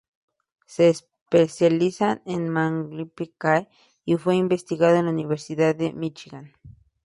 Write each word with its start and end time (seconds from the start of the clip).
Se 0.65 0.89
especializa 0.89 2.23
en 2.25 2.49
Malpighiaceae 2.49 3.69
y 4.03 4.15
fue 4.17 4.35
investigador 4.35 4.95
en 4.97 5.05
la 5.05 5.11
Universidad 5.11 5.75
de 5.75 5.93
Míchigan. 5.93 6.53